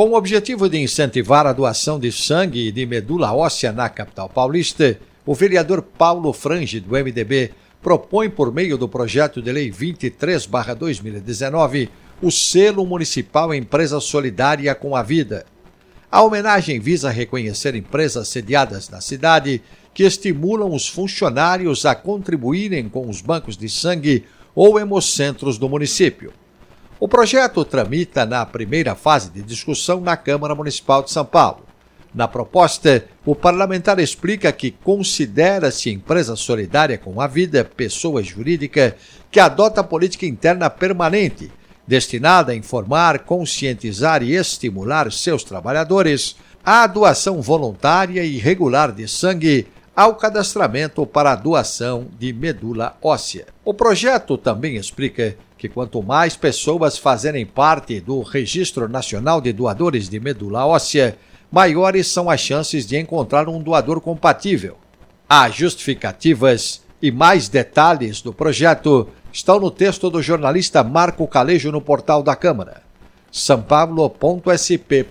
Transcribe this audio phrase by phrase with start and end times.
[0.00, 4.30] Com o objetivo de incentivar a doação de sangue e de medula óssea na capital
[4.30, 7.50] paulista, o vereador Paulo Frange, do MDB,
[7.82, 11.90] propõe, por meio do projeto de lei 23-2019,
[12.22, 15.44] o selo municipal Empresa Solidária com a Vida.
[16.10, 19.60] A homenagem visa reconhecer empresas sediadas na cidade
[19.92, 24.24] que estimulam os funcionários a contribuírem com os bancos de sangue
[24.54, 26.32] ou hemocentros do município.
[27.00, 31.64] O projeto tramita na primeira fase de discussão na Câmara Municipal de São Paulo.
[32.14, 38.94] Na proposta, o parlamentar explica que considera-se empresa solidária com a vida pessoa jurídica
[39.30, 41.50] que adota política interna permanente,
[41.88, 49.66] destinada a informar, conscientizar e estimular seus trabalhadores à doação voluntária e regular de sangue
[50.00, 53.44] ao cadastramento para a doação de medula óssea.
[53.62, 60.08] O projeto também explica que quanto mais pessoas fazerem parte do Registro Nacional de Doadores
[60.08, 61.18] de Medula Óssea,
[61.52, 64.78] maiores são as chances de encontrar um doador compatível.
[65.28, 71.82] As justificativas e mais detalhes do projeto estão no texto do jornalista Marco Calejo no
[71.82, 72.82] portal da Câmara.
[73.30, 75.10] sampaulo.sp.leg.br